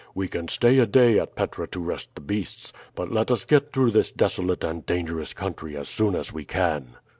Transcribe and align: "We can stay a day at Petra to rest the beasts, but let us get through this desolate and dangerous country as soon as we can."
"We 0.15 0.27
can 0.27 0.47
stay 0.47 0.79
a 0.79 0.87
day 0.87 1.19
at 1.19 1.35
Petra 1.35 1.67
to 1.67 1.79
rest 1.79 2.15
the 2.15 2.21
beasts, 2.21 2.73
but 2.95 3.11
let 3.11 3.29
us 3.29 3.45
get 3.45 3.71
through 3.71 3.91
this 3.91 4.11
desolate 4.11 4.63
and 4.63 4.83
dangerous 4.83 5.31
country 5.31 5.77
as 5.77 5.89
soon 5.89 6.15
as 6.15 6.33
we 6.33 6.43
can." 6.43 6.95